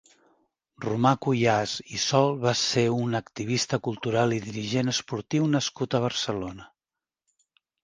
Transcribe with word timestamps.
Romà 0.85 1.09
Cuyàs 1.25 1.75
i 1.97 2.01
Sol 2.03 2.33
va 2.45 2.53
ser 2.61 2.85
un 2.95 3.19
activista 3.21 3.81
cultural 3.89 4.35
i 4.39 4.41
dirigent 4.47 4.91
esportiu 4.97 5.49
nascut 5.59 5.97
a 6.01 6.05
Barcelona. 6.09 6.69